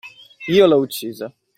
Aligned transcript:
Io 0.55 0.65
l'ho 0.71 0.79
uccisa. 0.87 1.33